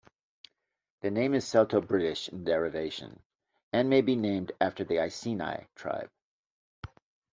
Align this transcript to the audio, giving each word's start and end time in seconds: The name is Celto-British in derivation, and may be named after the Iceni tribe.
The 1.01 1.11
name 1.11 1.35
is 1.35 1.45
Celto-British 1.47 2.29
in 2.29 2.43
derivation, 2.43 3.19
and 3.71 3.87
may 3.87 4.01
be 4.01 4.15
named 4.15 4.51
after 4.59 4.83
the 4.83 4.97
Iceni 4.99 5.67
tribe. 5.75 6.09